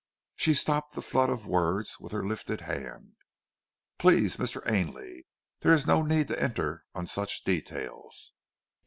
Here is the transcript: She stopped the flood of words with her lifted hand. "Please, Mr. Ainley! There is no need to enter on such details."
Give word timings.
She 0.35 0.55
stopped 0.55 0.95
the 0.95 1.01
flood 1.03 1.29
of 1.29 1.45
words 1.45 1.99
with 1.99 2.11
her 2.11 2.25
lifted 2.25 2.61
hand. 2.61 3.11
"Please, 3.99 4.37
Mr. 4.37 4.67
Ainley! 4.67 5.27
There 5.59 5.73
is 5.73 5.85
no 5.85 6.01
need 6.01 6.27
to 6.29 6.41
enter 6.41 6.85
on 6.95 7.05
such 7.05 7.43
details." 7.43 8.33